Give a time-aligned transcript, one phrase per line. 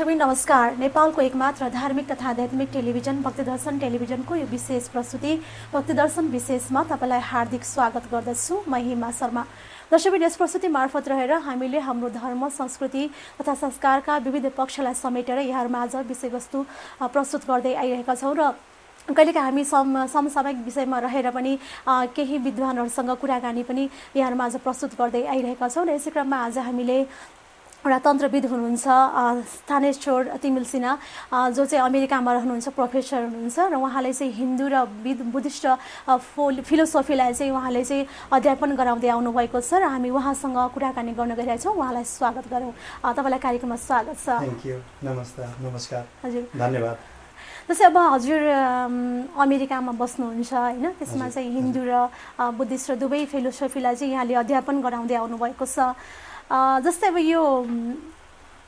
[0.00, 5.34] दर्शकबिन नमस्कार। नेपालको एकमात्र धार्मिक तथा आध्यात्मिक टेलिभिजन भक्तिदर्शन टेलिभिजनको यो विशेष प्रस्तुति
[5.72, 9.44] भक्तिदर्शन विशेषमा तपाईँलाई हार्दिक स्वागत गर्दछु। म हिमा शर्मा।
[9.92, 13.10] दर्शकबिन यस प्रस्तुति मार्फत रहेर हामीले हाम्रो धर्म संस्कृति
[13.40, 16.64] तथा संस्कारका विविध पक्षलाई समेटेर यहाँहरूमाझ विषयवस्तु
[17.04, 18.50] प्रस्तुत गर्दै आइरहेका छौँ र
[19.08, 21.58] कहिलेकाहीँ हामी सम समसामयिक विषयमा रहेर पनि
[22.16, 26.98] केही विद्वानहरूसँग कुराकानी पनि यहाँहरूमाझ प्रस्तुत गर्दै आइरहेका छौँ र यसै क्रममा आज हामीले
[27.80, 28.84] एउटा तन्त्रविद हुनुहुन्छ
[29.48, 30.92] स्थानेश्वर तिमिल सिन्हा
[31.56, 34.84] जो चाहिँ अमेरिकामा रहनुहुन्छ प्रोफेसर हुनुहुन्छ र उहाँले चाहिँ हिन्दू र
[35.32, 35.64] बुद्धिस्ट
[36.04, 38.04] फोल फिलोसफीलाई चाहिँ उहाँले चाहिँ
[38.36, 42.72] अध्यापन गराउँदै आउनुभएको छ र हामी उहाँसँग कुराकानी गर्न गइरहेछौँ। उहाँलाई स्वागत गरौँ।
[43.16, 44.28] तपाईँलाई कार्यक्रममा स्वागत छ।
[45.00, 46.96] नमस्कार। हजुर। धन्यवाद।
[47.64, 48.40] जस्तै अब हजुर
[49.40, 50.86] अमेरिकामा बस्नुहुन्छ होइन?
[51.00, 51.92] त्यसमा चाहिँ हिन्दू र
[52.60, 55.96] बुद्धिस्ट र दुवै फिलोसफीलाई चाहिँ यहाँले अध्यापन गराउँदै आउनुभएको छ।
[56.50, 57.42] जस्तै अब यो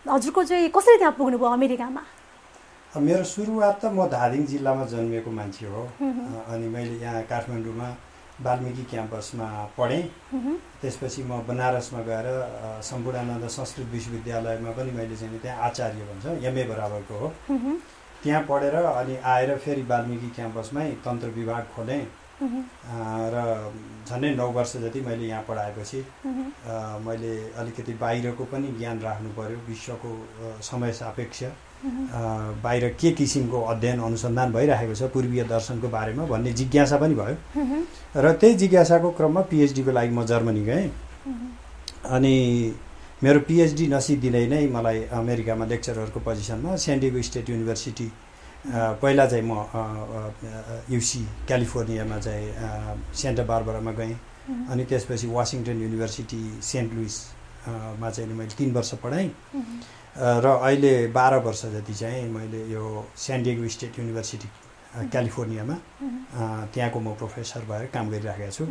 [0.07, 2.03] हजुरको चाहिँ कसरी त्यहाँ पुग्नुभयो अमेरिकामा
[2.93, 5.83] मेरो सुरुवात त म धादिङ जिल्लामा जन्मिएको मान्छे हो
[6.47, 7.89] अनि मैले यहाँ काठमाडौँमा
[8.41, 9.47] वाल्मिकी क्याम्पसमा
[9.79, 10.03] पढेँ
[10.81, 12.27] त्यसपछि म बनारसमा गएर
[12.83, 17.29] सम्पूर्णानन्द संस्कृत विश्वविद्यालयमा पनि मैले चाहिँ त्यहाँ आचार्य भन्छ एमए बराबरको हो
[18.23, 22.03] त्यहाँ पढेर अनि आएर फेरि वाल्मिकी क्याम्पसमै तन्त्र विभाग खोलेँ
[22.43, 23.37] र
[24.09, 26.05] झन्डै नौ वर्ष जति मैले यहाँ पढाएपछि
[27.07, 30.11] मैले अलिकति बाहिरको पनि ज्ञान राख्नु पऱ्यो विश्वको
[30.63, 31.43] समय सापेक्ष।
[32.63, 37.37] बाहिर के किसिमको अध्ययन अनुसन्धान भइरहेको छ पूर्वीय दर्शनको बारेमा भन्ने जिज्ञासा पनि भयो।
[38.17, 40.91] र त्यही जिज्ञासाको क्रममा पिएचडीको लागि म जर्मनी गएँ।
[42.11, 42.35] अनि
[43.23, 48.09] मेरो पिएचडी नसिद्धिँदै नै मलाई अमेरिकामा लेक्चरहरूको पोजिसनमा सेन्डिगो स्टेट युनिभर्सिटी
[48.63, 49.53] पहिला चाहिँ म
[50.91, 52.47] युसी क्यालिफोर्नियामा चाहिँ
[53.15, 54.15] सेन्टा बारबरामा गएँ।
[54.71, 59.31] अनि त्यसपछि वासिङटन युनिभर्सिटी सेन्ट लुइसमा चाहिँ मैले तिन वर्ष पढाएँ।
[60.15, 62.83] र अहिले बाह्र वर्ष जति चाहिँ मैले यो
[63.17, 64.49] सेन्डिगो स्टेट युनिभर्सिटी
[65.11, 65.77] क्यालिफोर्नियामा
[66.75, 68.65] त्यहाँको म प्रोफेसर भएर काम गरिराखेको छु।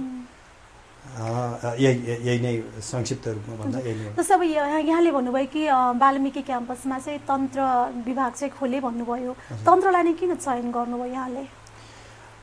[1.02, 1.98] यही
[2.28, 4.44] यही नै संक्षिप्त रूपमा भन्दा यही नै जस्तै अब
[4.90, 5.62] यहाँले भन्नुभयो कि
[6.02, 7.62] वाल्मिकी क्याम्पसमा चाहिँ तन्त्र
[8.06, 9.32] विभाग चाहिँ खोले भन्नुभयो।
[9.68, 11.44] तन्त्रलाई नै किन चयन गर्नुभयो यहाँले?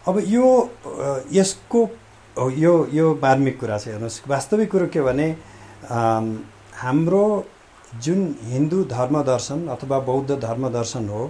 [0.09, 0.47] अब यो
[1.33, 1.81] यसको
[2.37, 5.29] यो यो मार्मिक कुरा छ हेर्नुहोस्। वास्तविक कुरो के भने
[6.83, 7.25] हाम्रो
[8.05, 8.21] जुन
[8.53, 11.23] हिन्दू धर्म दर्शन अथवा बौद्ध धर्म दर्शन हो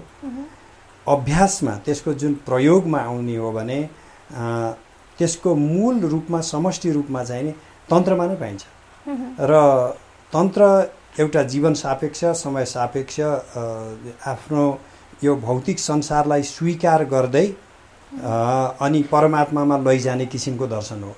[1.06, 3.78] अभ्यासमा त्यसको जुन प्रयोगमा आउने हो भने
[5.18, 7.52] त्यसको मूल रूपमा समष्टि रूपमा चाहिँ नि
[7.90, 8.62] तन्त्रमा नै पाइन्छ।
[9.40, 9.52] र
[10.32, 10.62] तन्त्र
[11.18, 13.20] एउटा जीवन सापेक्ष समय सापेक्ष
[14.26, 14.64] आफ्नो
[15.24, 17.46] यो भौतिक संसारलाई स्वीकार गर्दै
[18.80, 21.14] अनि परमात्मामा लैजाने किसिमको दर्शन हो।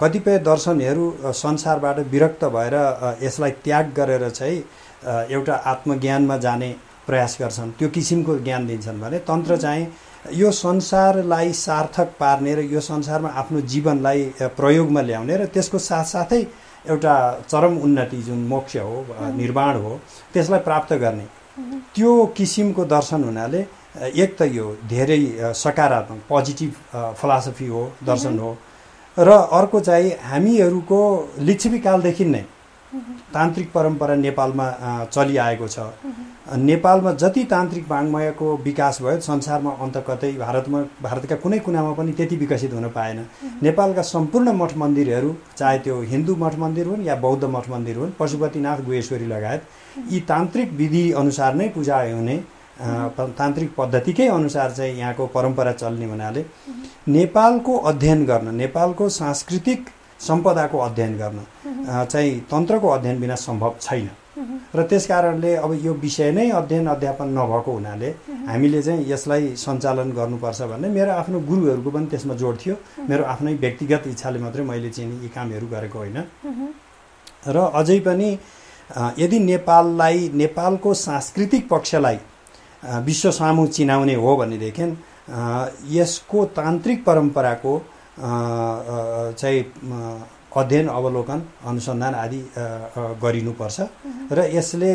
[0.00, 1.04] कतिपय दर्शनहरू
[1.34, 2.74] संसारबाट विरक्त भएर
[3.22, 4.64] यसलाई त्याग गरेर चाहिँ
[5.30, 6.74] एउटा आत्मज्ञानमा जाने
[7.06, 9.86] प्रयास गर्छन्। त्यो किसिमको ज्ञान दिन्छन् भने तन्त्र चाहिँ
[10.32, 14.22] यो संसारलाई सार्थक पार्ने र यो संसारमा आफ्नो जीवनलाई
[14.56, 16.40] प्रयोगमा ल्याउने र त्यसको साथसाथै
[16.88, 17.14] एउटा
[17.48, 19.04] चरम उन्नति जुन मोक्ष हो
[19.36, 20.00] निर्माण हो
[20.32, 21.26] त्यसलाई प्राप्त गर्ने।
[21.94, 23.60] त्यो किसिमको दर्शन हुनाले
[24.00, 25.20] एक त यो धेरै
[25.54, 26.72] सकारात्मक पोजिटिभ
[27.20, 28.56] फिलोसफी हो दर्शन हो।
[29.16, 31.00] र अर्को चाहिँ हामीहरूको
[31.38, 32.44] लिच्छवीकालदेखि नै
[33.34, 34.66] तान्त्रिक परम्परा नेपालमा
[35.06, 35.78] चलिआएको छ।
[36.60, 42.36] नेपालमा जति तान्त्रिक वाङ्मयको विकास भयो संसारमा अन्त कतै भारतमा भारतका कुनै कुनामा पनि त्यति
[42.36, 43.18] विकसित हुन पाएन।
[43.62, 48.12] नेपालका सम्पूर्ण मठ मन्दिरहरू चाहे त्यो हिन्दू मठ मन्दिर हुन् या बौद्ध मठ मन्दिर हुन्
[48.18, 49.62] पशुपतिनाथ गुहेश्वरी लगायत
[50.12, 52.36] यी तान्त्रिक विधि अनुसार नै पूजा हुने
[53.38, 56.44] तान्त्रिक पद्धतिकै अनुसार चाहिँ यहाँको परम्परा चल्ने हुनाले
[57.08, 59.88] नेपालको अध्ययन गर्न नेपालको सांस्कृतिक
[60.20, 61.38] सम्पदाको अध्ययन गर्न।
[62.06, 64.08] चाहिँ तन्त्रको अध्ययन बिना सम्भव छैन।
[64.74, 68.08] र त्यस कारणले अब यो विषय नै अध्ययन अध्यापन नभएको हुनाले
[68.48, 72.74] हामीले चाहिँ यसलाई सञ्चालन गर्नुपर्छ भन्ने मेरो आफ्नो गुरुहरूको पनि त्यसमा जोड थियो।
[73.08, 76.18] मेरो आफ्नै व्यक्तिगत इच्छाले मात्रै मैले चाहिँ यी कामहरू गरेको होइन।
[77.46, 78.28] र अझै पनि
[79.18, 82.18] यदि नेपाललाई नेपालको सांस्कृतिक पक्षलाई
[83.06, 84.86] विश्व सामु चिनाउने हो भनेदेखि
[85.90, 87.72] यसको तान्त्रिक परम्पराको
[88.14, 89.60] चाहिँ
[90.56, 92.40] अध्ययन अवलोकन अनुसन्धान आदि
[93.22, 93.78] गरिनुपर्छ।
[94.32, 94.92] र यसले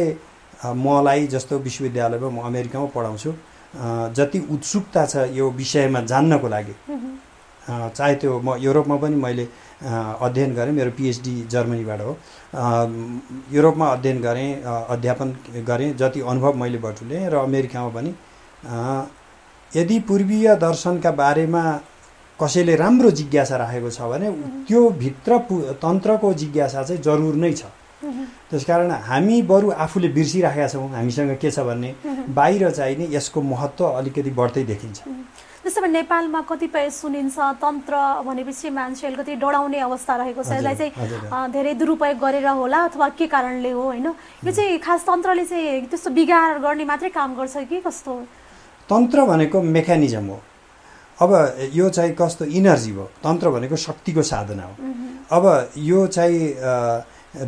[0.59, 3.31] मलाई जस्तो विश्वविद्यालयमा म अमेरिकामा पढाउँछु
[4.17, 6.75] जति उत्सुकता छ यो विषयमा जान्नको लागि।
[7.69, 9.45] चाहे त्यो म युरोपमा पनि मैले
[10.25, 12.17] अध्ययन गरेँ। मेरो पिएचडी जर्मनीबाट हो।
[13.51, 15.29] युरोपमा अध्ययन गरेँ अध्यापन
[15.67, 18.11] गरेँ जति अनुभव मैले बटुलेँ। र अमेरिकामा पनि
[19.71, 21.63] यदि पूर्वीय दर्शनका बारेमा
[22.41, 24.31] कसैले राम्रो जिज्ञासा राखेको छ भने
[24.67, 25.37] त्यो भित्र
[25.83, 27.63] तन्त्रको जिज्ञासा चाहिँ जरुर नै छ।
[28.49, 31.93] त्यसकारण हामी बरु आफूले बिर्सिराखेका छौँ हामीसँग के छ भने
[32.31, 34.99] बाहिर चाहिँ नि यसको महत्त्व अलिकति बढ्दै देखिन्छ।
[35.59, 41.51] त्यसो भए नेपालमा कतिपय सुनिन्छ तन्त्र भनेपछि मान्छे अलिकति डराउने अवस्था रहेको छ। यसलाई चाहिँ
[41.51, 44.07] धेरै दुरुपयोग गरेर होला अथवा के कारणले हो होइन?
[44.47, 48.13] यो चाहिँ खास तन्त्रले चाहिँ त्यस्तो बिगार गर्ने मात्रै काम गर्छ कि कस्तो?
[48.89, 50.39] तन्त्र भनेको मेकानिजम हो।
[51.21, 51.31] अब
[51.73, 54.75] यो चाहिँ कस्तो इनर्जी हो तन्त्र भनेको शक्तिको साधना हो।
[55.31, 55.45] अब
[55.77, 56.39] यो चाहिँ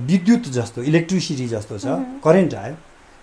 [0.05, 1.85] विद्युत जस्तो इलेक्ट्रिसिटी जस्तो छ।
[2.23, 2.75] करेन्ट आयो।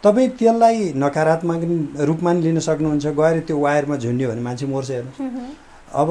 [0.02, 1.60] तपाईँ त्यसलाई नकारात्मक
[2.08, 6.10] रूपमा नि लिन सक्नुहुन्छ। गएर त्यो वायरमा झुन्ड्यो भने मान्छे मर्छ हेर्नुहोस्। अब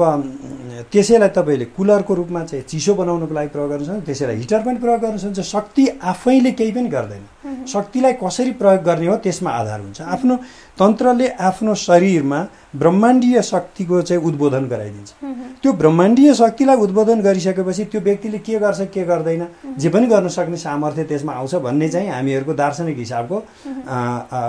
[0.92, 5.00] त्यसैलाई तपाईँले कुलरको रूपमा चाहिँ चिसो बनाउनको लागि प्रयोग गर्नु सक्नुहुन्छ त्यसैलाई हिटर पनि प्रयोग
[5.00, 7.24] गर्नु सक्नुहुन्छ शक्ति आफैले केही पनि गर्दैन।
[7.68, 10.34] शक्तिलाई कसरी प्रयोग गर्ने हो त्यसमा आधार हुन्छ। आफ्नो
[10.78, 12.40] तन्त्रले आफ्नो शरीरमा
[12.76, 15.10] ब्रह्माण्डीय शक्तिको चाहिँ उद्बोधन गराइदिन्छ।
[15.62, 19.46] त्यो ब्रह्माण्डीय शक्तिलाई उद्बोधन गरिसकेपछि त्यो व्यक्तिले के गर्छ के गर्दैन
[19.78, 23.36] जे पनि गर्न सक्ने सामर्थ्य त्यसमा आउँछ भन्ने चाहिँ हामीहरूको दार्शनिक हिसाबको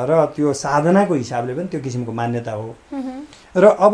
[0.10, 2.76] र त्यो साधनाको हिसाबले पनि त्यो किसिमको मान्यता हो।
[3.58, 3.94] र अब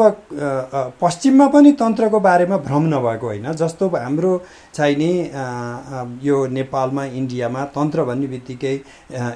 [1.02, 4.42] पश्चिममा पनि तन्त्रको बारेमा भ्रम नभएको होइन। जस्तो हाम्रो
[4.74, 8.76] चाहिँ नि अ, अ, यो नेपालमा इन्डियामा तन्त्र भन्ने बित्तिकै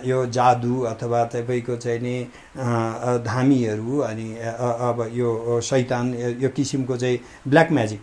[0.06, 6.98] यो जादु अथवा तपाईँको चाहिँ नि अ, अ, धामीहरू अनि अब यो शैतान यो किसिमको
[6.98, 8.02] चाहिँ ब्ल्याक म्याजिक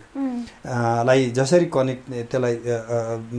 [1.05, 2.57] लाई जसरी कनेक्ट त्यसलाई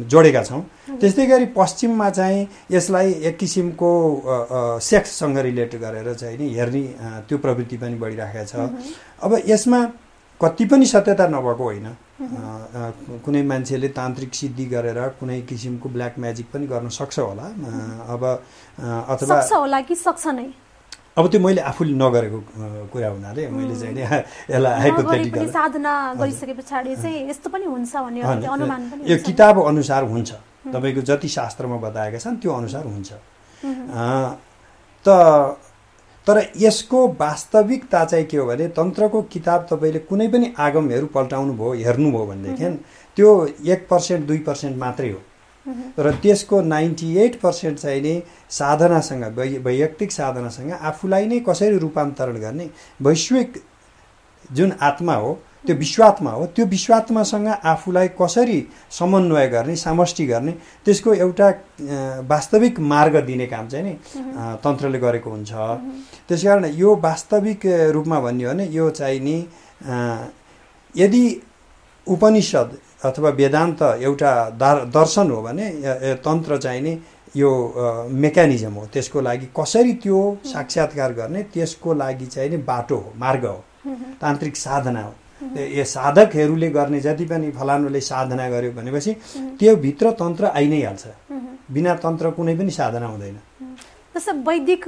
[0.09, 0.63] जोडेका छौँ।
[1.01, 3.89] त्यस्तै गरी पश्चिममा चाहिँ यसलाई एक किसिमको
[4.83, 6.83] सेक्ससँग रिलेट गरेर चाहिँ नि हेर्ने
[7.29, 8.57] त्यो प्रवृत्ति पनि बढिराखेको छ।
[9.23, 9.81] अब यसमा
[10.41, 11.89] कति पनि सत्यता नभएको होइन।
[13.25, 17.47] कुनै मान्छेले तान्त्रिक सिद्धि गरेर कुनै किसिमको ब्ल्याक म्याजिक पनि गर्न सक्छ होला।
[18.15, 18.23] अब
[19.13, 20.49] अथवा सक्छ होला कि सक्छ नै?
[21.19, 22.39] अब त्यो मैले आफूले नगरेको
[22.95, 24.03] कुरा हुनाले मैले चाहिँ नि
[24.55, 30.31] यसलाई साधना गरिसके पछाडि चाहिँ यस्तो पनि हुन्छ भन्ने अनुमान पनि यो। किताब अनुसार हुन्छ।
[30.71, 33.11] तपाईँको जति शास्त्रमा बताएका छन् त्यो अनुसार हुन्छ।
[35.05, 35.09] त
[36.29, 41.73] तर यसको वास्तविकता चाहिँ के हो भने तन्त्रको किताब तपाईँले कुनै पनि आगमहरू पल्टाउनु भयो
[41.85, 42.71] हेर्नुभयो भनेदेखि
[43.17, 43.31] त्यो
[43.67, 45.21] एक पर्सेन्ट दुई पर्सेन्ट मात्रै हो।
[45.99, 49.25] र त्यसको नाइन्टी एट पर्सेन्ट चाहिँ नि साधनासँग
[49.65, 52.71] वैयक्तिक साधनासँग आफूलाई नै कसरी रूपान्तरण गर्ने
[53.03, 53.63] वैश्विक
[54.53, 55.33] जुन आत्मा हो
[55.67, 58.61] त्यो विश्वात्मा हो। त्यो विश्वात्मासँग आफूलाई कसरी
[58.91, 60.53] समन्वय गर्ने सामष्टि गर्ने
[60.85, 61.49] त्यसको एउटा
[62.31, 63.95] वास्तविक मार्ग दिने काम चाहिँ नि
[64.65, 65.53] तन्त्रले गरेको हुन्छ।
[66.29, 69.37] त्यस कारण यो वास्तविक रूपमा भन्यो भने यो चाहिँ नि
[70.95, 71.25] यदि
[72.07, 74.33] उपनिषद अथवा वेदान्त एउटा
[74.63, 75.67] दार दर्शन हो भने
[76.25, 76.99] तन्त्र चाहिँ नि
[77.37, 77.51] यो
[78.11, 83.45] मेकानिजम हो। त्यसको लागि कसरी त्यो साक्षात्कार गर्ने त्यसको लागि चाहिँ नि बाटो हो मार्ग
[83.47, 83.63] हो।
[84.21, 89.13] तान्त्रिक साधना हो। यो साधकहरूले गर्ने जति पनि फलानुले साधना गर्यो भनेपछि
[89.59, 91.05] त्यो भित्र तन्त्र आइ नै हाल्छ।
[91.71, 93.39] बिना तन्त्र कुनै पनि साधना हुँदैन।
[94.15, 94.85] जस्तो वैदिक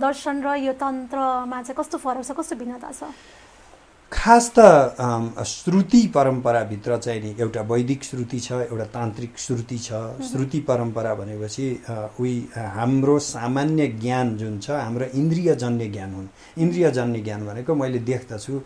[0.00, 3.04] दर्शन र यो तन्त्रमा चाहिँ कस्तो फरक छ कस्तो भिन्नता छ?
[4.12, 4.60] खास त
[5.48, 9.92] श्रुति परम्पराभित्र चाहिँ नि एउटा वैदिक श्रुति छ एउटा तान्त्रिक श्रुति छ।
[10.30, 11.68] श्रुति परम्परा भनेपछि
[12.20, 12.34] उही
[12.76, 18.60] हाम्रो सामान्य ज्ञान जुन छ हाम्रो इन्द्रियजन्य ज्ञान हुन्। इन्द्रियजन्य ज्ञान भनेको मैले देख्दछु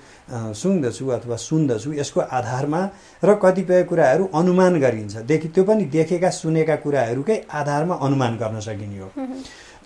[0.62, 2.82] सुन्दछु अथवा सुन्दछु यसको आधारमा
[3.24, 8.98] र कतिपय कुराहरू अनुमान गरिन्छ। देखि त्यो पनि देखेका सुनेका कुराहरूकै आधारमा अनुमान गर्न सकिने
[8.98, 9.10] हो।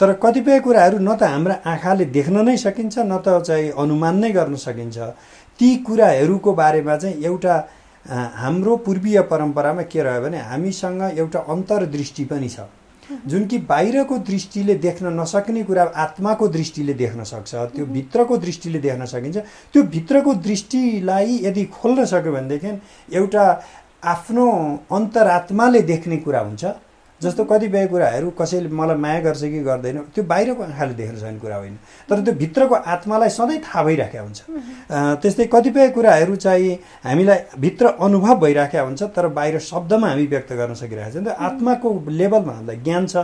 [0.00, 4.30] तर कतिपय कुराहरू न त हाम्रा आँखाले देख्न नै सकिन्छ न त चाहिँ अनुमान नै
[4.32, 4.98] गर्न सकिन्छ।
[5.60, 7.54] ती कुराहरूको बारेमा चाहिँ एउटा
[8.34, 12.60] हाम्रो पूर्वीय परम्परामा के रह्यो भने हामीसँग एउटा अन्तर्दृष्टि पनि छ।
[13.26, 19.04] जुन कि बाहिरको दृष्टिले देख्न नसक्ने कुरा आत्माको दृष्टिले देख्न सक्छ त्यो भित्रको दृष्टिले देख्न
[19.04, 19.38] सकिन्छ।
[19.72, 22.70] त्यो भित्रको दृष्टिलाई यदि खोल्न सक्यो भनेदेखि
[23.16, 23.44] एउटा
[24.04, 24.46] आफ्नो
[24.92, 26.64] अन्तरात्माले देख्ने कुरा हुन्छ।
[27.22, 31.56] जस्तो कतिपय कुराहरू कसैले मलाई माया गर्छ कि गर्दैन त्यो बाहिरको आँखाले देख्न सक्ने कुरा
[31.56, 31.76] होइन।
[32.08, 34.40] तर त्यो भित्रको आत्मालाई सधैँ थाहा भइराखेको हुन्छ।
[35.20, 36.72] त्यस्तै कतिपय कुराहरू चाहिँ
[37.04, 41.36] हामीलाई भित्र अनुभव भइराखेको हुन्छ तर बाहिर शब्दमा हामी व्यक्त गर्न सकिरहेको छ नि त
[41.36, 43.16] आत्माको लेभलमा हामीलाई ज्ञान छ।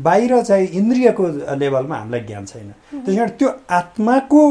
[0.00, 1.24] बाहिर चाहिँ इन्द्रियको
[1.60, 2.72] लेभलमा हामीलाई ज्ञान छैन।
[3.04, 4.42] त्यस कारण त्यो आत्माको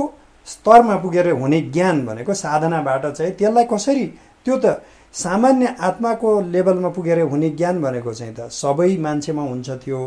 [0.48, 4.06] स्तरमा पुगेर हुने ज्ञान भनेको साधनाबाट चाहिँ त्यसलाई कसरी
[4.46, 4.66] त्यो त
[5.14, 10.00] सामान्य आत्माको लेभलमा पुगेर हुने ज्ञान भनेको चाहिँ त सबै मान्छेमा हुन्छ त्यो।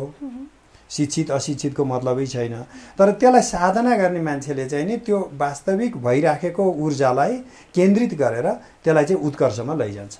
[0.90, 2.54] शिक्षित अशिक्षितको मतलबै छैन।
[2.98, 7.36] तर त्यसलाई साधना गर्ने मान्छेले चाहिँ नि त्यो वास्तविक भइराखेको ऊर्जालाई
[7.72, 8.46] केन्द्रित गरेर
[8.84, 10.14] त्यसलाई चाहिँ उत्कर्षमा लैजान्छ।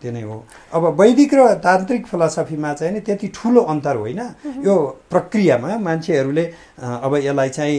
[0.00, 0.36] त्यो नै हो।
[0.70, 4.20] अब वैदिक र तान्त्रिक फिलोसफीमा चाहिँ नि त्यति ठुलो अन्तर होइन।
[4.62, 4.74] यो
[5.10, 6.44] प्रक्रियामा मान्छेहरूले
[6.78, 7.76] अब यसलाई चाहिँ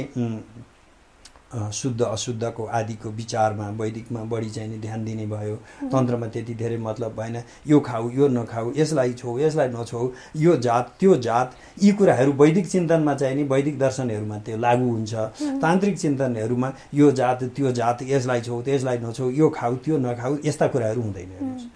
[1.74, 5.55] शुद्ध अशुद्धको आदिको विचारमा वैदिकमा बढी चाहिँ नि ध्यान दिने भयो।
[5.91, 10.93] तन्त्रमा त्यति धेरै मतलब भएन। यो खाऊ यो नखाऊ यसलाई छौ यसलाई नछौ यो जात
[11.00, 15.13] त्यो जात यी कुराहरू वैदिक चिन्तनमा चाहिँ नि वैदिक दर्शनहरूमा त्यो लागू हुन्छ।
[15.62, 20.67] तान्त्रिक चिन्तनहरूमा यो जात त्यो जात यसलाई छौ त्यसलाई नछौ यो खाऊ त्यो नखाऊ यस्ता
[20.67, 21.69] कुराहरू हुँदैन।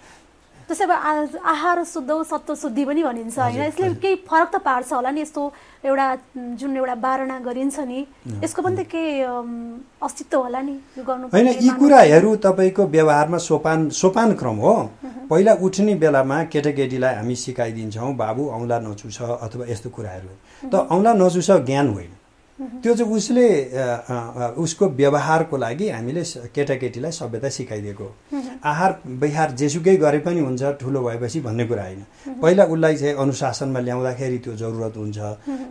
[0.70, 5.10] भए आ- आहार शुद्ध सत्व शुद्धि पनि भनिन्छ होइन। यसले। केही फरक त पार्छ होला
[5.10, 5.42] नि यस्तो
[5.84, 6.06] एउटा
[6.60, 8.00] जुन एउटा वारणा गरिन्छ नि
[8.44, 9.20] यसको पनि त केही
[10.02, 14.74] अस्तित्व होला नि यो गर्नु होइन यी कुराहरू तपाईँको व्यवहारमा सोपान सोपान क्रम हो।
[15.30, 20.30] पहिला उठ्ने बेलामा केटाकेटीलाई हामी सिकाइदिन्छौँ बाबु औँला नचुस अथवा यस्तो कुराहरू।
[20.70, 22.12] त औँला नचुस ज्ञान होइन।
[22.60, 23.46] त्यो चाहिँ उसले
[24.60, 26.22] उसको व्यवहारको लागि हामीले
[26.54, 28.08] केटाकेटीलाई सभ्यता सिकाइदिएको।
[28.64, 32.02] आहार विहार जेसुकै गरे पनि हुन्छ ठुलो भएपछि भन्ने कुरा होइन।
[32.42, 35.18] पहिला उसलाई चाहिँ अनुशासनमा ल्याउँदाखेरि त्यो जरुरत हुन्छ।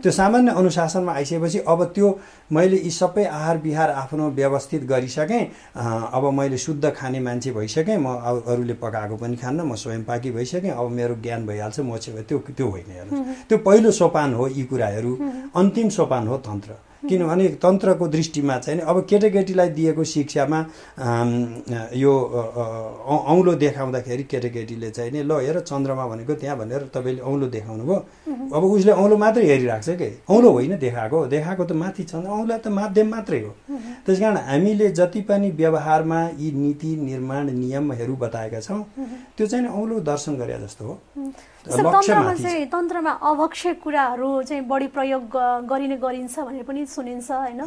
[0.02, 2.08] त्यो सामान्य अनुशासनमा आइसकेपछि अब त्यो
[2.50, 5.42] मैले यी सबै आहार विहार आफ्नो व्यवस्थित गरिसकेँ
[6.10, 8.18] अब मैले शुद्ध खाने मान्छे भइसकेँ म
[8.50, 12.38] अरूले पकाएको पनि खान्न म स्वयं पाकी भइसकेँ अब मेरो ज्ञान भइहाल्छ म चाहिँ त्यो
[12.50, 15.12] त्यो होइन हेर्नुहोस्। त्यो पहिलो सोपान हो यी कुराहरू
[15.54, 16.72] अन्तिम सोपान हो तन्त्र।
[17.08, 20.58] किनभने तन्त्रको दृष्टिमा चाहिँ अब केटाकेटीलाई दिएको शिक्षामा
[21.96, 27.84] यो औँलो देखाउँदाखेरि केटाकेटीले चाहिँ नि ल हेर चन्द्रमा भनेको त्यहाँ भनेर तपाईँले औँलो देखाउनु
[27.84, 27.98] भयो
[28.52, 30.08] अब उसले औँलो मात्रै हेरिरहेको छ कि?
[30.28, 33.50] औँलो होइन देखाएको। देखाएको त माथि छ औँला त माध्यम मात्रै हो।
[34.06, 38.82] त्यस कारण हामीले जति पनि व्यवहारमा यी नीति निर्माण नियमहरू बताएका छौँ
[39.36, 40.94] त्यो चाहिँ औँलो दर्शन गरे जस्तो हो।
[41.60, 45.22] तन्त्रमा। चाहिँ तन्त्रमा अभक्ष्य कुराहरू चाहिँ बढी प्रयोग
[45.68, 47.60] गरिने गरिन्छ भनेर पनि सुनिन्छ होइन।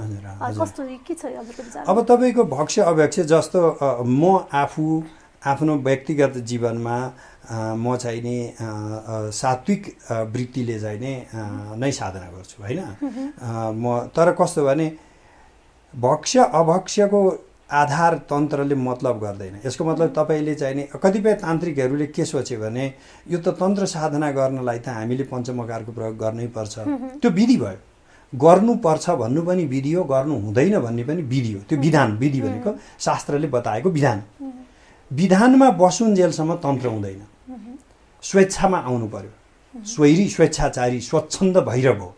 [0.59, 1.25] कस्तो के छ
[1.87, 3.59] अब तपाईँको भक्ष्य अभक्ष्य जस्तो
[4.01, 4.85] म आफू
[5.43, 6.97] आफ्नो व्यक्तिगत जीवनमा
[7.77, 8.37] म चाहिँ नि
[9.35, 9.83] सात्विक
[10.33, 10.99] वृत्तिले चाहिँ
[11.77, 12.79] नि साधना गर्छु होइन
[13.77, 14.87] म तर कस्तो भने
[15.93, 17.21] भक्ष्य अभक्ष्यको
[17.69, 22.85] आधार तन्त्रले मतलब गर्दैन। यसको मतलब तपाईँले चाहिँ नि कतिपय तान्त्रिकहरूले के सोच्यो भने
[23.31, 26.75] यो त तन्त्र साधना गर्नलाई त हामीले पञ्चमकारको प्रयोग गर्नै पर्छ।
[27.21, 27.79] त्यो विधि भयो।
[28.33, 32.71] गर्नुपर्छ भन्नु पनि विधि हो गर्नु हुँदैन भन्ने पनि विधि हो त्यो विधान विधि भनेको
[32.99, 34.23] शास्त्रले बताएको विधान।
[35.11, 37.21] विधानमा बसुन्जेलसम्म तन्त्र हुँदैन।
[38.23, 39.31] स्वेच्छामा आउनु पर्यो।
[39.85, 42.15] स्वैरी स्वेच्छाचारी स्वच्छन्द भैरव हो।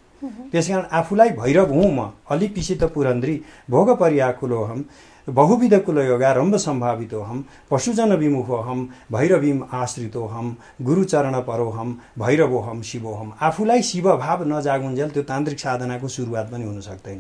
[0.52, 4.84] त्यस कारण आफूलाई भैरव हुँ म। अलि पिसित पुरन्द्री भोग पर्याकुलोहम
[5.28, 15.10] बहुविध कुलयोगा रम्भ सम्भावितोहम पशुजन विमुखोहम भैरवीम आश्रितोहम गुरुचरण परोहम भैरवोहम शिवोहम आफूलाई शिवभाव नजागुन्जेल
[15.10, 17.20] त्यो तान्त्रिक साधनाको सुरुवात पनि हुन सक्दैन।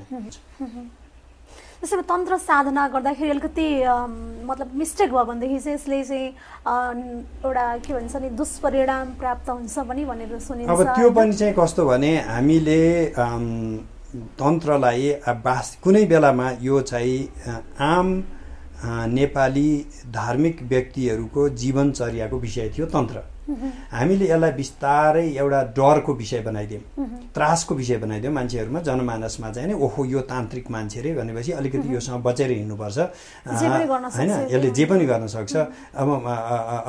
[1.85, 3.67] त्यसो भए तन्त्र साधना गर्दाखेरि अलिकति
[4.49, 6.27] मतलब मिस्टेक भयो भनेदेखि चाहिँ यसले चाहिँ
[7.45, 11.09] एउटा के भन्छ नि दुष्परिणाम प्राप्त हुन्छ पनि भनेर सुनिन्छ अब त्यो?
[11.13, 12.81] पनि चाहिँ कस्तो भने हामीले
[14.33, 15.03] तन्त्रलाई
[15.45, 17.19] बास कुनै बेलामा यो चाहिँ
[17.85, 18.07] आम
[19.13, 19.69] नेपाली
[20.09, 26.81] धार्मिक व्यक्तिहरूको जीवनचर्याको विषय थियो तन्त्र हामीले यसलाई बिस्तारै एउटा डरको विषय बनाइदियौँ
[27.35, 32.23] त्रासको विषय बनाइदियौँ मान्छेहरूमा जनमानसमा चाहिँ नि ओहो यो तान्त्रिक मान्छे रे भनेपछि अलिकति योसँग
[32.23, 32.97] बचेर हिँड्नुपर्छ।
[33.45, 35.55] होइन यसले। जे पनि गर्न सक्छ।
[35.93, 36.09] अब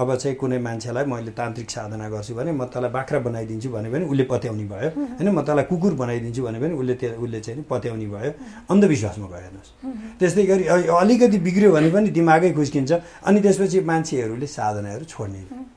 [0.01, 4.05] अब चाहिँ कुनै मान्छेलाई मैले तान्त्रिक साधना गर्छु भने म तँलाई बाख्रा बनाइदिन्छु भने पनि
[4.09, 8.07] उसले पत्याउने भयो। होइन म तँलाई कुकुर बनाइदिन्छु भने पनि उसले त्यो उसले चाहिँ पत्याउने
[8.17, 8.33] भयो।
[8.73, 9.71] अन्धविश्वासमा गयो हेर्नुहोस्।
[10.19, 12.93] त्यस्तै गरी अलिकति बिग्रियो भने पनि दिमागै खुस्किन्छ।
[13.29, 15.75] अनि त्यसपछि मान्छेहरूले साधनाहरू छोड्ने।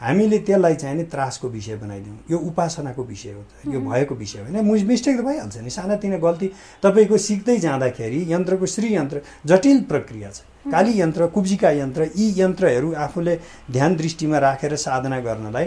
[0.00, 4.38] हामीले त्यसलाई चाहिँ नि त्रासको विषय बनाइदिउँ। यो उपासनाको विषय हो त यो भएको विषय
[4.40, 6.48] होइन मुज मिस्टेक त भइहाल्छ नि। सानातिना गल्ती
[6.82, 10.40] तपाईँको सिक्दै जाँदाखेरि यन्त्रको श्री यन्त्र जटिल प्रक्रिया छ।
[10.72, 13.34] काली यन्त्र कुब्जिका यन्त्र यी यन्त्रहरू आफूले
[13.70, 15.66] ध्यान दृष्टिमा राखेर साधना गर्नलाई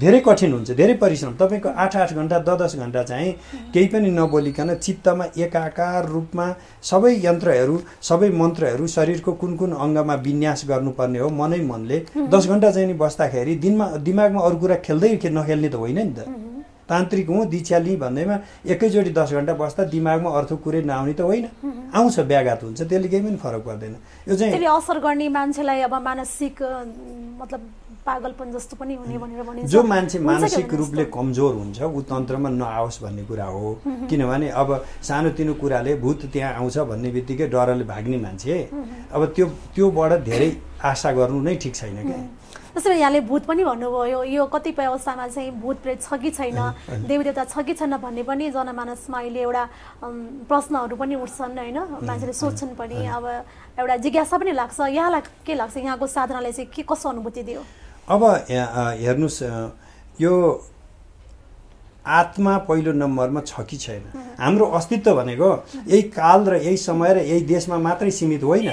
[0.00, 3.32] धेरै कठिन हुन्छ धेरै परिश्रम। तपाईँको आठ आठ घन्टा दस दस घन्टा चाहिँ
[3.74, 6.46] केही पनि नबोलिकन चित्तमा एकाकार रूपमा
[6.90, 11.98] सबै यन्त्रहरू सबै मन्त्रहरू शरीरको कुन कुन अङ्गमा विन्यास गर्नुपर्ने हो मनै मनले।
[12.28, 16.20] दस घन्टा चाहिँ नि बस्दाखेरि दिनमा दिमागमा अरू कुरा खेल्दै नखेल्ने त होइन नि त।
[16.90, 18.36] तान्त्रिक हुँ दीक्षा लिँ भन्दैमा
[18.66, 21.46] एकैचोटि दस घन्टा बस्दा दिमागमा अर्थ कुरै नआउने त होइन।
[21.94, 23.94] आउँछ व्याघात हुन्छ त्यसले केही पनि फरक पर्दैन।
[24.26, 26.62] यो चाहिँ असर गर्ने मान्छेलाई अब मानसिक
[27.38, 27.60] मतलब
[28.00, 31.04] पागलपन जस्तो पनि हुने भनेर भनिन्छ। जो मान्छे मानसिक रूपले?
[31.12, 33.68] कमजोर हुन्छ ऊ तन्त्रमा नआओस् भन्ने कुरा हो।
[34.08, 34.68] किनभने अब
[35.02, 38.56] सानोतिनो कुराले भूत त्यहाँ आउँछ भन्ने बित्तिकै डरले भाग्ने मान्छे।
[39.12, 42.18] अब त्यो त्योबाट धेरै आशा गर्नु नै ठिक छैन क्या।
[42.70, 46.58] भए यहाँले भूत पनि भन्नुभयो यो कतिपय अवस्थामा चाहिँ भूत प्रेत छ कि छैन
[47.04, 49.64] देवी देवता छ कि छैन भन्ने पनि जनमानसमा अहिले एउटा
[50.48, 53.24] प्रश्नहरू पनि उठ्छन् होइन। मान्छेले सोध्छन् पनि अब
[53.76, 55.76] एउटा जिज्ञासा पनि लाग्छ। यहाँलाई के लाग्छ?
[55.76, 57.62] यहाँको साधनाले चाहिँ के कस्तो अनुभूति दियो?
[58.10, 58.22] अब
[59.00, 59.42] हेर्नुहोस्
[60.20, 60.32] यो
[62.00, 64.02] आत्मा पहिलो नम्बरमा छ कि छैन?
[64.40, 65.48] हाम्रो अस्तित्व भनेको
[65.86, 68.68] यही काल र यही समय र यही देशमा मात्रै सीमित होइन।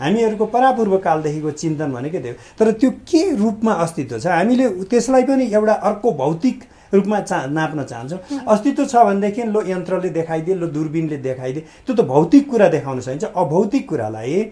[0.00, 4.26] हामीहरूको परापूर्व कालदेखिको चिन्तन भनेकै थियो तर त्यो के रूपमा अस्तित्व छ?
[4.26, 6.58] हामीले त्यसलाई पनि एउटा अर्को भौतिक
[6.92, 12.00] रूपमा चा नाप्न चाहन्छौँ। अस्तित्व छ भनेदेखि लो यन्त्रले देखाइदिए लो दुर्बिनले देखाइदिए। त्यो त
[12.06, 14.42] भौतिक कुरा देखाउन सकिन्छ। अभौतिक कुरालाई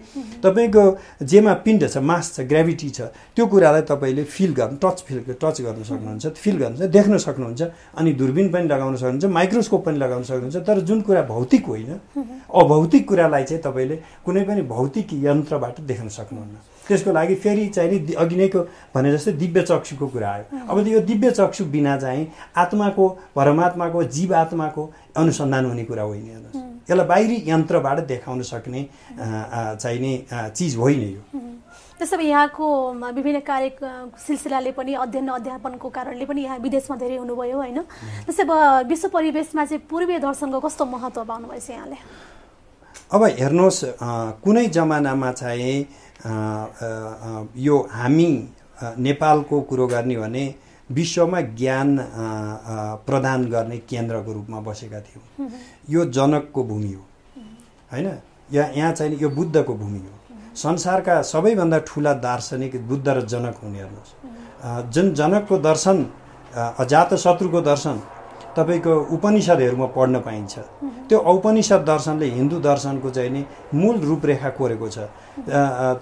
[0.43, 0.83] तपाईँको
[1.23, 3.01] जेमा पिण्ड छ मास छ ग्रेभिटी छ
[3.35, 7.61] त्यो कुरालाई तपाईँले फिल गर्नु टच फिल टच गर्न सक्नुहुन्छ फिल गर्नुहुन्छ देख्न सक्नुहुन्छ
[7.99, 11.91] अनि दुर्बिन पनि लगाउन सक्नुहुन्छ माइक्रोस्कोप पनि लगाउन सक्नुहुन्छ। तर जुन कुरा भौतिक होइन
[12.49, 16.55] अभौतिक कुरालाई चाहिँ तपाईँले कुनै पनि भौतिक यन्त्रबाट देख्न सक्नुहुन्न।
[16.89, 18.59] त्यसको लागि फेरि चाहिँ नि अघि नैको
[18.95, 22.27] भने जस्तै दिव्य चक्षुको कुरा आयो। अब यो दिव्य चक्षु बिना चाहिँ
[22.57, 24.83] आत्माको परमात्माको जीव आत्माको
[25.17, 28.81] अनुसन्धान हुने कुरा होइन हेर्नुहोस् यसलाई बाहिरी यन्त्रबाट देखाउन सक्ने
[29.13, 30.11] चाहिने
[30.57, 31.21] चिज होइन यो।
[31.99, 32.65] त्यसो भए यहाँको
[33.13, 33.69] विभिन्न कार्य
[34.17, 37.79] सिलसिलाले पनि अध्ययन अध्यापनको कारणले पनि यहाँ विदेशमा धेरै हुनुभयो होइन।
[38.25, 41.97] त्यसै भए विश्व परिवेशमा चाहिँ पूर्वीय दर्शनको कस्तो महत्त्व पाउनुभएछ यहाँले?
[43.11, 43.83] अब हेर्नुहोस्
[44.43, 45.77] कुनै जमानामा चाहिँ
[47.57, 48.29] यो हामी
[49.01, 50.43] नेपालको कुरो गर्ने भने
[50.89, 51.89] विश्वमा ज्ञान
[53.07, 55.49] प्रदान गर्ने केन्द्रको रूपमा बसेका थियौँ।
[55.89, 57.03] यो जनकको भूमि हो।
[57.91, 58.07] होइन?
[58.53, 60.13] यहाँ यहाँ चाहिँ यो बुद्धको भूमि हो।
[60.55, 65.97] संसारका सबैभन्दा ठुला दार्शनिक बुद्ध र जनक हुने हेर्नुहोस्। जुन जनकको दर्शन
[66.79, 68.01] अजात शत्रुको दर्शन
[68.59, 70.53] तपाईँको उपनिषदहरूमा पढ्न पाइन्छ।
[71.07, 73.41] त्यो औपनिषद दर्शनले हिन्दू दर्शनको चाहिँ नि
[73.73, 74.97] मूल रूपरेखा कोरेको छ।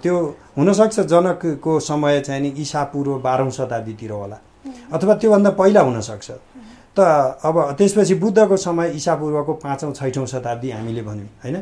[0.02, 0.14] त्यो
[0.58, 4.38] हुनसक्छ जनकको समय चाहिँ नि ईसापूर्व बाह्रौँ शताब्दीतिर होला।
[4.92, 6.30] अथवा त्योभन्दा पहिला हुनसक्छ।
[6.96, 6.98] त
[7.46, 11.56] अब त्यसपछि बुद्धको समय ईसापूर्वको पाँचौँ छैठौँ शताब्दी हामीले भन्यौँ होइन?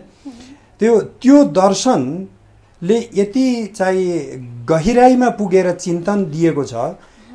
[0.81, 6.75] त्यो त्यो दर्शनले यति चाहिँ गहिराइमा पुगेर चिन्तन दिएको छ।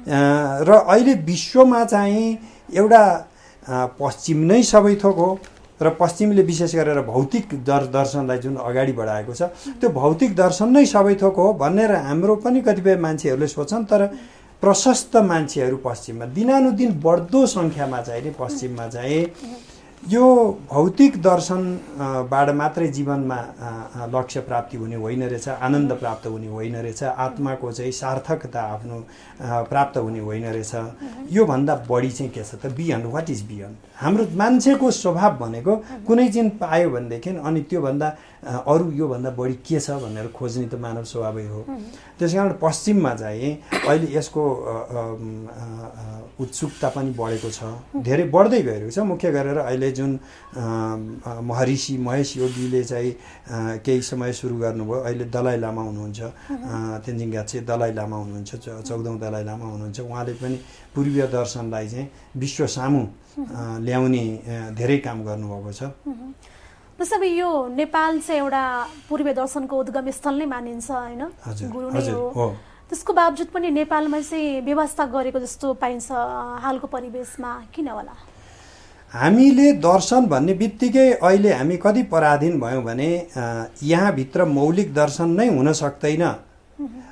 [0.02, 2.26] र अहिले विश्वमा चाहिँ
[2.74, 3.04] एउटा
[3.68, 5.30] पश्चिम नै सबै थोक हो
[5.82, 10.86] र पश्चिमले विशेष गरेर भौतिक दर दर्शनलाई जुन अगाडि बढाएको छ त्यो भौतिक दर्शन नै
[10.88, 14.06] सबै थोक हो भनेर हाम्रो पनि कतिपय मान्छेहरूले सोच्छन् तर
[14.64, 19.22] प्रशस्त मान्छेहरू पश्चिममा दिनानुदिन बढ्दो सङ्ख्यामा चाहिँ पश्चिममा चाहिँ
[20.04, 20.26] यो
[20.70, 23.38] भौतिक दर्शनबाट मात्रै जीवनमा
[24.14, 28.98] लक्ष्य प्राप्ति हुने होइन रहेछ आनन्द प्राप्त हुने होइन रहेछ आत्माको चाहिँ सार्थकता आफ्नो
[29.70, 30.74] प्राप्त हुने होइन रहेछ।
[31.32, 32.74] योभन्दा बढी चाहिँ के छ त?
[32.74, 35.74] बियन्ड वाट इज बियन्ड हाम्रो मान्छेको स्वभाव भनेको
[36.08, 38.08] कुनै चिज पायो भनेदेखि अनि त्योभन्दा
[38.66, 41.62] अरू योभन्दा बढी के छ भनेर खोज्ने त मानव स्वभावै हो।
[42.18, 43.52] त्यस कारण पश्चिममा चाहिँ
[43.86, 44.42] अहिले यसको
[46.42, 47.62] उत्सुकता पनि बढेको छ।
[48.02, 50.12] धेरै बढ्दै गइरहेको छ। मुख्य गरेर अहिले जुन
[51.46, 53.12] महर्षि महेश योगीले चाहिँ
[53.86, 56.20] केही समय सुरु गर्नुभयो। अहिले दलाइ लामा हुनुहुन्छ।
[57.06, 60.58] तेन्जिङ ग्याछे दलाइ लामा हुनुहुन्छ चौधौँ दलाइ लामा हुनुहुन्छ। उहाँले पनि
[60.96, 62.10] पूर्वीय दर्शनलाई चाहिँ
[62.42, 63.06] विश्व सामु
[63.38, 64.24] ल्याउने
[64.78, 65.82] धेरै काम गर्नुभएको छ।
[67.00, 68.64] जस्तै अब यो नेपाल चाहिँ एउटा
[69.10, 71.24] पूर्वीय दर्शनको उद्गम स्थल नै मानिन्छ होइन?
[71.74, 72.48] गुरु नै हो।
[72.90, 76.12] त्यसको बावजुद पनि नेपालमा चाहिँ व्यवस्था गरेको जस्तो पाइन्छ
[76.62, 78.16] हालको परिवेशमा। किन होला?
[79.12, 83.10] हामीले दर्शन भन्ने बित्तिकै अहिले हामी कति पराधीन भयौँ भने
[83.84, 86.24] यहाँभित्र मौलिक दर्शन नै हुन सक्दैन।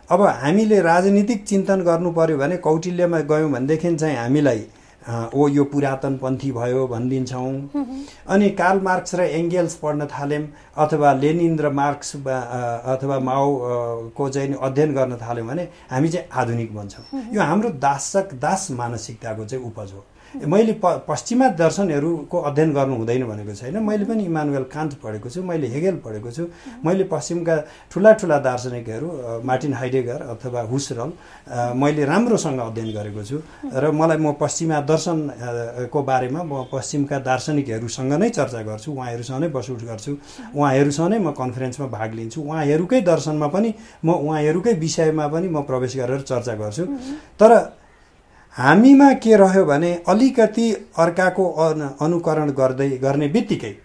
[0.09, 4.61] अब हामीले राजनीतिक चिन्तन गर्नु पर्यो भने कौटिल्यमा गयौँ भनेदेखि चाहिँ हामीलाई
[5.09, 7.53] ओ यो पुरातनपन्थी भयो भनिदिन्छौँ।
[8.33, 10.45] अनि कार्ल मार्क्स र एङ्गेल्स पढ्न थाल्यौँ
[10.85, 17.23] अथवा लेनिन र मार्क्स अथवा माओको चाहिँ अध्ययन गर्न थाल्यौँ भने हामी चाहिँ आधुनिक भन्छौँ
[17.35, 23.23] यो हाम्रो दासक दास मानसिकताको चाहिँ उपज हो। मैले प पश्चिमा दर्शनहरूको अध्ययन गर्नु हुँदैन
[23.25, 26.43] भनेको छैन। मैले पनि इमानुएल कान्त पढेको छु मैले हेगेल पढेको छु।
[26.85, 27.55] मैले पश्चिमका
[27.89, 31.09] ठुला ठुला दार्शनिकहरू मार्टिन हाइडेगर अथवा हुसरल
[31.73, 33.37] मैले राम्रोसँग अध्ययन गरेको छु।
[33.73, 39.81] र मलाई म पश्चिमा दर्शनको बारेमा म पश्चिमका दार्शनिकहरूसँग नै चर्चा गर्छु उहाँहरूसँग नै बसउठ
[39.81, 40.11] गर्छु।
[40.53, 43.69] उहाँहरूसँग नै म कन्फरेन्समा भाग लिन्छु। उहाँहरूकै दर्शनमा पनि
[44.05, 46.85] म उहाँहरूकै विषयमा पनि म प्रवेश गरेर चर्चा गर्छु।
[47.41, 47.51] तर
[48.55, 51.45] हामीमा के रह्यो भने अलिकति अर्काको
[52.01, 53.75] अनुकरण गर्दै गर्ने बित्तिकै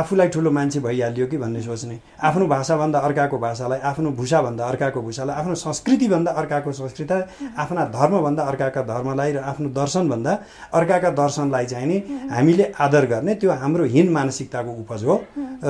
[0.00, 5.36] आफूलाई ठुलो मान्छे भइहाल्यो कि भन्ने सोच्ने आफ्नो भाषाभन्दा अर्काको भाषालाई आफ्नो भूषाभन्दा अर्काको भूषालाई
[5.36, 7.14] आफ्नो संस्कृतिभन्दा अर्काको संस्कृति
[7.62, 10.32] आफ्ना धर्मभन्दा अर्काका धर्मलाई र आफ्नो दर्शनभन्दा
[10.74, 11.98] अर्काका दर्शनलाई चाहिँ नि
[12.32, 15.16] हामीले आदर गर्ने त्यो हाम्रो हिन मानसिकताको उपज हो।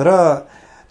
[0.07, 0.09] र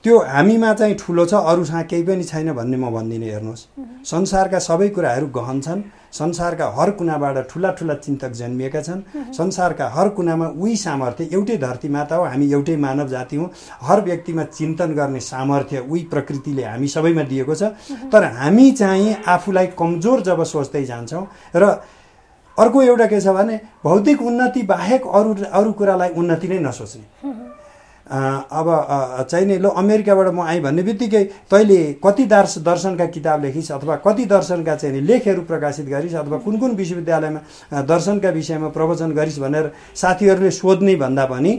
[0.04, 3.66] त्यो हामीमा चाहिँ ठुलो छ अरूसँग केही पनि छैन भन्ने म भन्दिनँ हेर्नुहोस्।
[4.04, 5.82] संसारका सबै कुराहरू गहन छन्।
[6.12, 9.00] संसारका हर कुनाबाट ठुला ठुला चिन्तक जन्मिएका छन्।
[9.32, 13.50] संसारका हर कुनामा उही सामर्थ्य एउटै धरती माता हो हामी एउटै मानव जाति हौँ।
[13.82, 17.72] हर व्यक्तिमा चिन्तन गर्ने सामर्थ्य उही प्रकृतिले हामी सबैमा दिएको छ।
[18.12, 21.64] तर हामी चाहिँ आफूलाई कमजोर जब सोच्दै जान्छौँ र
[22.58, 27.04] अर्को एउटा के छ भने भौतिक उन्नति बाहेक अरू अरू कुरालाई उन्नति नै नसोच्ने।
[28.12, 33.42] अब अ, चाहिँ नि लो अमेरिकाबाट म आएँ भन्ने बित्तिकै तैँले कति दर्श दर्शनका किताब
[33.44, 39.12] लेखिस् अथवा कति दर्शनका चाहिँ लेखहरू प्रकाशित गरिस् अथवा कुन कुन विश्वविद्यालयमा दर्शनका विषयमा प्रवचन
[39.16, 41.52] गरिस् भनेर साथीहरूले सोध्ने भन्दा पनि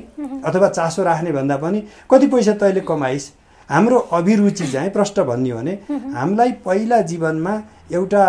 [0.45, 3.31] अथवा चासो राख्ने भन्दा पनि कति पैसा तैँले कमाइस्?
[3.69, 7.53] हाम्रो अभिरुचि चाहिँ प्रष्ट भन्ने हो भने हामीलाई पहिला जीवनमा
[7.93, 8.23] एउटा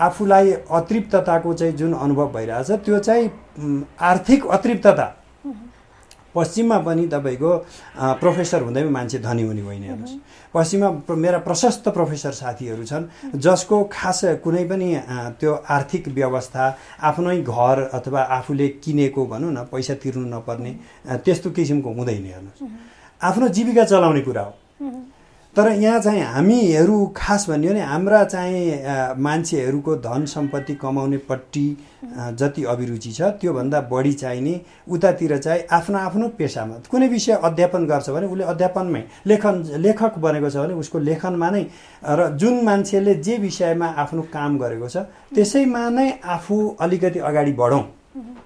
[0.00, 3.30] आफूलाई अतृप्तताको चाहिँ जुन अनुभव भइरहेछ त्यो चाहिँ
[4.00, 5.06] आर्थिक अतृप्तता।
[6.34, 7.50] पश्चिममा पनि तपाईँको
[8.20, 10.16] प्रोफेसर हुँदैमा मान्छे धनी हुने होइन हेर्नुहोस्
[10.54, 13.04] पश्चिममा मेरा प्रशस्त प्रोफेसर साथीहरू छन्
[13.36, 14.88] जसको खास कुनै पनि
[15.40, 16.64] त्यो आर्थिक व्यवस्था
[17.02, 20.72] आफ्नै घर अथवा आफूले किनेको भनौँ न पैसा तिर्नु नपर्ने
[21.24, 22.62] त्यस्तो किसिमको हुँदैन हेर्नुहोस्।
[23.22, 24.54] आफ्नो जीविका चलाउने कुरा हो।
[25.56, 31.64] तर यहाँ चाहिँ हामीहरू खास भन्यो भने हाम्रा चाहिँ मान्छेहरूको धन सम्पत्ति कमाउनेपट्टि
[32.38, 38.10] जति अभिरुचि छ त्योभन्दा बढी चाहिने उतातिर चाहिँ आफ्नो आफ्नो पेसामा कुनै विषय अध्यापन गर्छ
[38.10, 41.64] भने उसले अध्यापनमै लेखन लेखक बनेको छ भने उसको लेखनमा नै
[42.04, 45.02] र जुन मान्छेले जे विषयमा आफ्नो काम गरेको छ
[45.34, 47.82] त्यसैमा नै आफू अलिकति अगाडि बढौँ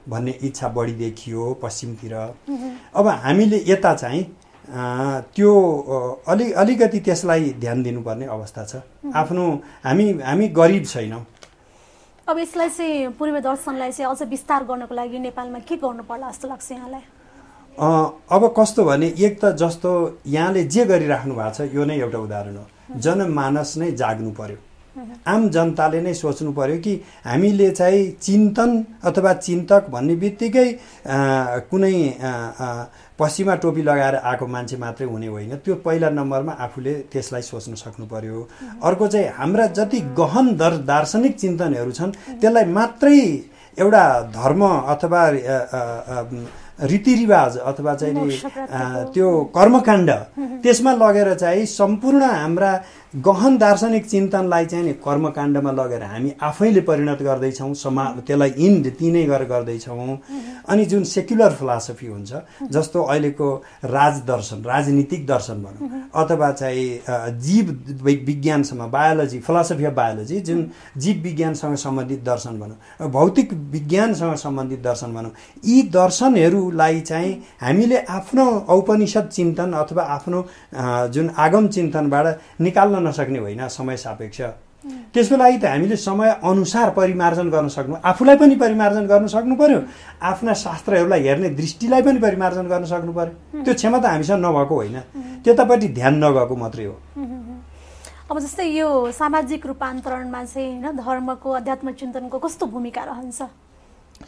[0.08, 2.14] भन्ने इच्छा बढी देखियो पश्चिमतिर।
[2.94, 4.24] अब हामीले यता चाहिँ
[4.64, 5.52] त्यो
[6.28, 8.76] अलि अलिकति त्यसलाई ध्यान दिनुपर्ने अवस्था छ।
[9.14, 9.44] आफ्नो
[9.84, 11.24] हामी हामी गरिब छैनौँ।
[12.28, 16.48] अब यसलाई चाहिँ पूर्व दर्शनलाई चाहिँ अझ विस्तार गर्नको लागि नेपालमा के गर्नु पर्ला जस्तो
[16.48, 17.04] लाग्छ यहाँलाई?
[17.76, 19.90] अब कस्तो भने एक त जस्तो
[20.26, 22.64] यहाँले जे गरिराख्नु भएको छ यो नै एउटा उदाहरण हो।
[22.96, 24.58] जनमानस नै जाग्नु पर्यो।
[25.26, 28.70] आम जनताले नै सोच्नु पर्यो कि हामीले चाहिँ चिन्तन
[29.04, 30.68] अथवा चिन्तक भन्ने बित्तिकै
[31.70, 31.96] कुनै
[33.18, 38.06] पश्चिमा टोपी लगाएर आएको मान्छे मात्रै हुने होइन। त्यो पहिला नम्बरमा आफूले त्यसलाई सोच्न सक्नु
[38.06, 38.38] पर्यो।
[38.82, 43.18] अर्को चाहिँ हाम्रा जति गहन दर दार्शनिक चिन्तनहरू छन् त्यसलाई मात्रै
[43.78, 44.62] एउटा धर्म
[44.94, 45.22] अथवा
[46.78, 48.36] रीतिरिवाज अथवा चाहिँ नि
[49.14, 50.10] त्यो कर्मकाण्ड
[50.62, 52.72] त्यसमा लगेर चाहिँ सम्पूर्ण हाम्रा
[53.26, 59.22] गहन दार्शनिक चिन्तनलाई चाहिँ नि कर्मकाण्डमा लगेर हामी आफैले परिणत गर्दैछौँ समा त्यसलाई इन्ड तिनै
[59.24, 60.18] गरेर गर्दैछौँ।
[60.68, 62.32] अनि जुन सेक्युलर फिलोसफी हुन्छ
[62.72, 67.70] जस्तो अहिलेको राजदर्शन राजनीतिक दर्शन भनौँ अथवा चाहिँ जीव
[68.02, 70.66] विज्ञानसँग बायोलोजी फिलोसफी अफ बायोलोजी जुन
[70.98, 75.32] जीव विज्ञानसँग सम्बन्धित दर्शन भनौँ भौतिक विज्ञानसँग सम्बन्धित दर्शन भनौँ
[75.66, 75.82] यी
[76.64, 80.44] दर्शनहरूलाई चाहिँ हामीले आफ्नो औपनिषद चिन्तन अथवा आफ्नो
[81.12, 84.40] जुन आगम चिन्तनबाट निकाल्न नसक्ने होइन समय सापेक्ष।
[84.84, 89.80] त्यसको लागि त हामीले समय अनुसार परिमार्जन गर्न सक्नु आफूलाई पनि परिमार्जन गर्न सक्नु पर्यो
[90.20, 94.98] आफ्ना शास्त्रहरूलाई हेर्ने दृष्टिलाई पनि परिमार्जन गर्न सक्नु पर्यो। त्यो क्षमता हामीसँग नभएको होइन।
[95.44, 96.96] त्यतापट्टि ध्यान नगएको मात्रै हो।
[98.30, 103.42] अब जस्तै यो सामाजिक रूपान्तरणमा चाहिँ होइन धर्मको अध्यात्म चिन्तनको कस्तो भूमिका रहन्छ?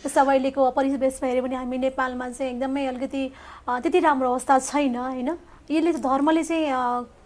[0.04, 3.22] अहिलेको परिवेशमा हेऱ्यो भने हामी नेपालमा चाहिँ एकदमै अलिकति
[3.68, 5.30] त्यति राम्रो अवस्था छैन होइन?
[5.70, 6.66] यसले धर्मले चाहिँ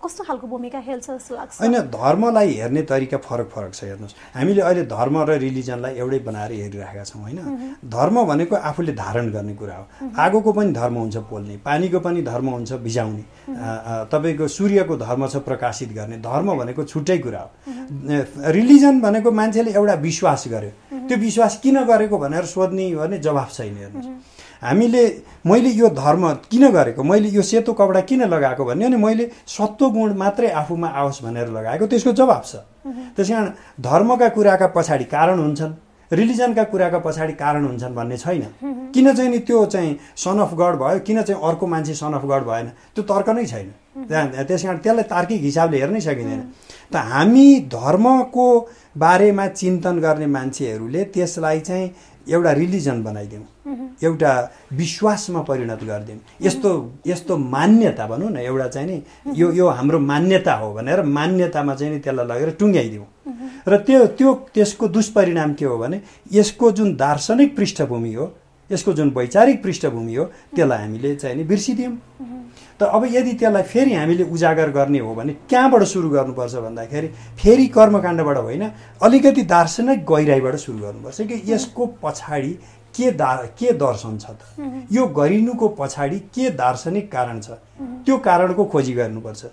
[0.01, 1.61] कस्तो खालको भूमिका खेल्छ जस्तो लाग्छ?
[1.61, 6.53] होइन धर्मलाई हेर्ने तरिका फरक फरक छ हेर्नुहोस्। हामीले अहिले धर्म र रिलिजनलाई एउटै बनाएर
[6.53, 7.39] हेरिरहेका छौँ होइन?
[7.85, 9.85] धर्म भनेको आफूले धारण गर्ने कुरा हो।
[10.17, 13.25] आगोको पनि धर्म हुन्छ पोल्ने पानीको पनि धर्म हुन्छ भिजाउने।
[14.09, 17.51] तपाईँको सूर्यको धर्म छ प्रकाशित गर्ने। धर्म भनेको छुट्टै कुरा हो।
[18.57, 20.73] रिलिजन भनेको मान्छेले एउटा विश्वास गर्यो।
[21.09, 25.03] त्यो विश्वास किन गरेको भनेर सोध्ने भने जवाफ छैन हेर्नुहोस्। हामीले
[25.47, 27.03] मैले यो धर्म किन गरेको?
[27.03, 31.49] मैले यो सेतो कपडा किन लगाएको भन्यो भने मैले सत्व गुण मात्रै आफूमा आओस् भनेर
[31.49, 32.55] लगाएको। त्यसको जवाब छ।
[33.17, 33.47] त्यस कारण
[33.81, 35.73] धर्मका कुराका पछाडि कारण हुन्छन्
[36.11, 38.45] रिलिजनका कुराका पछाडि कारण हुन्छन् भन्ने छैन।
[38.95, 42.25] किन चाहिँ नि त्यो चाहिँ सन अफ गड भयो किन चाहिँ अर्को मान्छे सन अफ
[42.27, 42.67] गड भएन?
[42.95, 43.69] त्यो तर्क नै छैन।
[44.11, 46.41] त्यस कारण त्यसलाई तार्किक हिसाबले हेर्नै सकिँदैन।
[46.93, 48.47] त हामी धर्मको
[48.99, 51.87] बारेमा चिन्तन गर्ने मान्छेहरूले त्यसलाई चाहिँ
[52.29, 53.45] एउटा रिलिजन बनाइदिउँ।
[54.03, 54.33] एउटा
[54.73, 56.71] विश्वासमा परिणत गरिदिउँ। यस्तो
[57.07, 59.03] यस्तो मान्यता भनौँ न एउटा चाहिँ नि
[59.41, 63.07] यो यो हाम्रो मान्यता हो भनेर मान्यतामा चाहिँ नि त्यसलाई लगेर टुङ्ग्याइदिउँ।
[63.69, 66.01] र त्यो त्यो त्यसको दुष्परिणाम के हो भने
[66.33, 68.33] यसको जुन दार्शनिक पृष्ठभूमि हो
[68.71, 70.25] यसको जुन वैचारिक पृष्ठभूमि हो
[70.57, 71.97] त्यसलाई हामीले चाहिँ नि बिर्सिदियौँ
[72.81, 77.67] त अब यदि त्यसलाई फेरि हामीले उजागर गर्ने हो भने कहाँबाट सुरु गर्नुपर्छ भन्दाखेरि फेरि
[77.77, 78.65] कर्मकाण्डबाट होइन
[79.03, 82.53] अलिकति दार्शनिक गहिराइबाट सुरु गर्नुपर्छ कि यसको पछाडि
[82.97, 84.41] के दा के दर्शन छ त?
[84.93, 87.51] यो गरिनुको पछाडि के दार्शनिक कारण छ?
[88.05, 89.45] त्यो कारणको खोजी गर्नुपर्छ।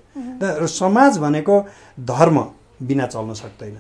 [0.42, 1.56] र समाज भनेको
[2.00, 2.38] धर्म
[2.78, 3.78] बिना चल्न सक्दैन।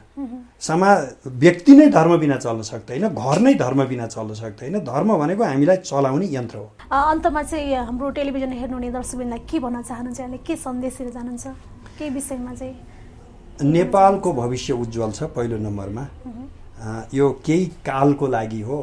[0.59, 5.43] समाज व्यक्ति नै धर्म बिना चल्न सक्दैन घर नै धर्म बिना चल्न सक्दैन। धर्म भनेको
[5.43, 10.19] हामीलाई चलाउने यन्त्र हो। अन्तमा चाहिँ हाम्रो टेलिभिजन हेर्नुहुने दर्शकबिनलाई के भन्न चाहनुहुन्छ?
[10.19, 11.47] यहाँले के सन्देश दिन चाहनुहुन्छ?
[11.97, 12.75] के विषयमा चाहिँ?
[13.61, 16.03] नेपालको भविष्य उज्जवल छ पहिलो नम्बरमा।
[17.13, 18.79] यो केही कालको लागि हो।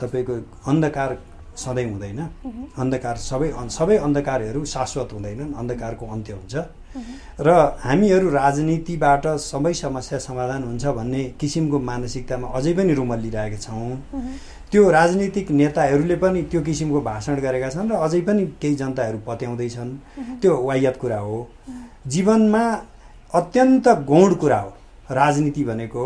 [0.00, 0.34] तपाईँको
[0.68, 1.18] अन्धकार
[1.56, 2.20] सधैँ हुँदैन।
[2.76, 6.54] अन्धकार सबै सबै अन्धकारहरू शाश्वत हुँदैनन्। अन्धकारको अन्त्य हुन्छ।
[7.40, 7.48] र
[7.80, 13.98] हामीहरू राजनीतिबाट सबै समस्या समाधान हुन्छ भन्ने किसिमको मानसिकतामा अझै पनि रुमल्लिरहेका छौँ।
[14.70, 19.90] त्यो राजनीतिक नेताहरूले पनि त्यो किसिमको भाषण गरेका छन् र अझै पनि केही जनताहरू पत्याउँदैछन्।
[20.40, 21.38] त्यो वाह्यात कुरा हो।
[22.06, 22.64] जीवनमा
[23.34, 24.70] अत्यन्त गौण कुरा हो
[25.10, 26.04] राजनीति भनेको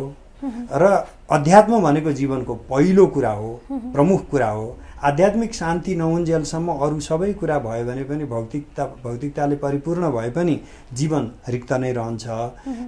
[0.72, 0.84] र
[1.30, 4.66] अध्यात्म भनेको जीवनको पहिलो कुरा हो प्रमुख कुरा हो।
[4.98, 10.58] आध्यात्मिक शान्ति नहुन्जेलसम्म अरू सबै कुरा भयो भने पनि भौतिकता भौतिकताले परिपूर्ण भए पनि
[10.92, 12.26] जीवन रिक्त नै रहन्छ।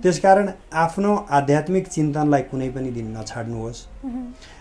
[0.02, 3.86] त्यसकारण आफ्नो आध्यात्मिक चिन्तनलाई कुनै पनि दिन नछाड्नुहोस्।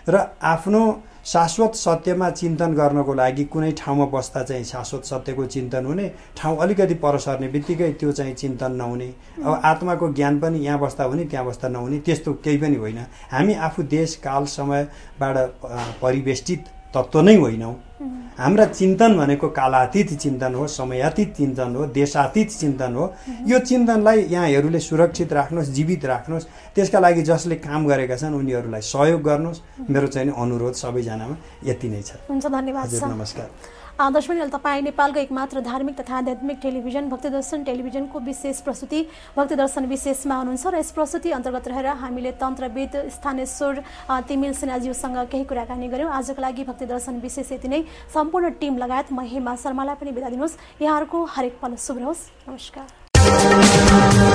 [0.08, 0.14] र
[0.46, 0.82] आफ्नो
[1.26, 6.08] शाश्वत सत्यमा चिन्तन गर्नको लागि कुनै ठाउँमा बस्दा चाहिँ शाश्वत सत्यको चिन्तन हुने
[6.38, 11.04] ठाउँ अलिकति पर सर्ने बित्तिकै त्यो चाहिँ चिन्तन नहुने। अब आत्माको ज्ञान पनि यहाँ बस्दा
[11.04, 12.98] हुने त्यहाँ बस्दा नहुने त्यस्तो केही पनि होइन।
[13.30, 15.36] हामी आफू देश काल समयबाट
[16.02, 17.74] परिवेष्टित तत्त्व नै होइनौँ
[18.38, 23.04] हाम्रा चिन्तन भनेको कालातीत चिन्तन हो समयातीत चिन्तन हो देशातीत चिन्तन हो।
[23.46, 29.20] यो चिन्तनलाई यहाँहरूले सुरक्षित राख्नुहोस् जीवित राख्नुहोस्। त्यसका लागि जसले काम गरेका छन् उनीहरूलाई सहयोग
[29.22, 31.36] गर्नुहोस्। मेरो चाहिँ अनुरोध सबैजनामा
[31.68, 33.48] यति नै छ। हुन्छ धन्यवाद नमस्कार।
[34.00, 39.00] दर्शक अहिले तपाईँ नेपालको एकमात्र धार्मिक तथा आध्यात्मिक टेलिभिजन भक्तिदर्शन टेलिभिजनको विशेष प्रस्तुति
[39.36, 43.82] भक्तिदर्शन विशेषमा हुनुहुन्छ र यस प्रस्तुति अन्तर्गत रहेर हामीले तन्त्रविद स्थानेश्वर
[44.28, 47.84] तिमिल सिन्हाज्यूसँग केही कुराकानी गऱ्यौँ आजको लागि भक्तिदर्शन विशेष यति नै।
[48.14, 54.29] सम्पूर्ण टिम लगायत म हेमा शर्मालाई पनि बिदा दिनुहोस्। यहाँहरूको हरेक पल शुभ रहोस्। नमस्कार।